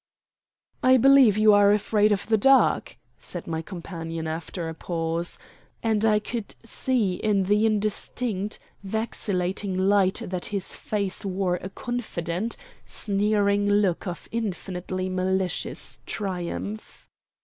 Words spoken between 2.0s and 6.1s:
of the dark," said my companion after a pause; and